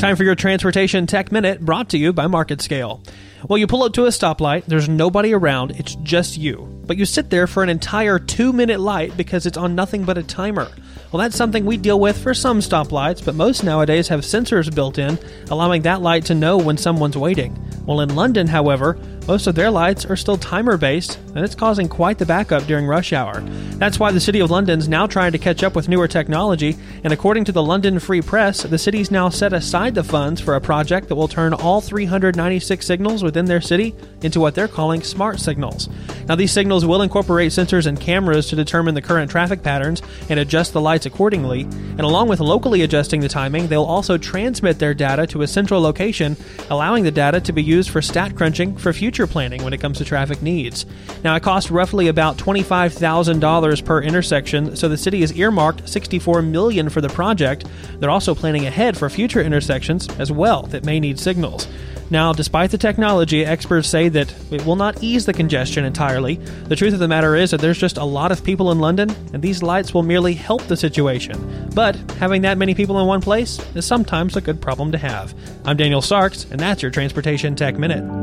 [0.00, 3.06] Time for your Transportation Tech Minute brought to you by MarketScale.
[3.46, 6.66] Well, you pull up to a stoplight, there's nobody around, it's just you.
[6.86, 10.16] But you sit there for an entire two minute light because it's on nothing but
[10.16, 10.70] a timer.
[11.12, 14.96] Well, that's something we deal with for some stoplights, but most nowadays have sensors built
[14.96, 15.18] in,
[15.50, 17.62] allowing that light to know when someone's waiting.
[17.84, 21.88] Well, in London, however, most of their lights are still timer based, and it's causing
[21.88, 23.40] quite the backup during rush hour.
[23.76, 27.12] That's why the City of London's now trying to catch up with newer technology, and
[27.12, 30.60] according to the London Free Press, the city's now set aside the funds for a
[30.60, 35.38] project that will turn all 396 signals within their city into what they're calling smart
[35.38, 35.88] signals.
[36.26, 40.38] Now, these signals will incorporate sensors and cameras to determine the current traffic patterns and
[40.38, 44.94] adjust the lights accordingly, and along with locally adjusting the timing, they'll also transmit their
[44.94, 46.36] data to a central location,
[46.68, 49.98] allowing the data to be used for stat crunching for future planning when it comes
[49.98, 50.86] to traffic needs.
[51.24, 56.88] Now, it costs roughly about $25,000 per intersection, so the city has earmarked 64 million
[56.88, 57.66] for the project.
[57.98, 61.66] They're also planning ahead for future intersections as well that may need signals.
[62.08, 66.36] Now, despite the technology, experts say that it will not ease the congestion entirely.
[66.66, 69.10] The truth of the matter is that there's just a lot of people in London,
[69.32, 71.68] and these lights will merely help the situation.
[71.74, 75.34] But having that many people in one place is sometimes a good problem to have.
[75.64, 78.19] I'm Daniel Sarks, and that's your Transportation Tech Minute.